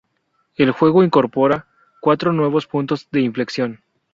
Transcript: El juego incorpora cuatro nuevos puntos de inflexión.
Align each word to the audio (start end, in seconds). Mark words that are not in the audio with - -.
El 0.55 0.71
juego 0.71 1.03
incorpora 1.03 1.67
cuatro 1.99 2.33
nuevos 2.33 2.65
puntos 2.65 3.07
de 3.11 3.21
inflexión. 3.21 3.83